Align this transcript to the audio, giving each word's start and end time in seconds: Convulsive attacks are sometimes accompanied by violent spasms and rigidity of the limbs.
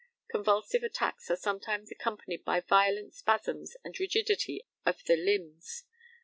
Convulsive 0.31 0.81
attacks 0.81 1.29
are 1.29 1.35
sometimes 1.35 1.91
accompanied 1.91 2.43
by 2.43 2.59
violent 2.61 3.13
spasms 3.13 3.75
and 3.83 3.99
rigidity 3.99 4.65
of 4.83 5.03
the 5.03 5.15
limbs. 5.15 5.83